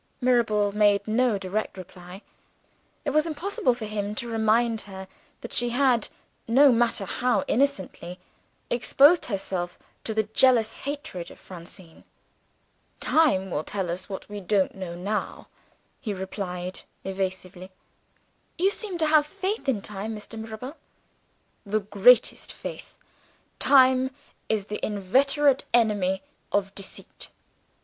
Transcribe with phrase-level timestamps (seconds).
[0.19, 2.23] Mirabel made no direct reply.
[3.05, 5.07] It was impossible for him to remind her
[5.41, 6.07] that she had,
[6.47, 8.17] no matter how innocently,
[8.71, 12.03] exposed herself to the jealous hatred of Francine.
[12.99, 15.49] "Time will tell us, what we don't know now,"
[15.99, 17.69] he replied evasively.
[18.57, 20.35] "You seem to have faith in time, Mr.
[20.39, 20.77] Mirabel."
[21.63, 22.97] "The greatest faith.
[23.59, 24.09] Time
[24.49, 27.29] is the inveterate enemy of deceit.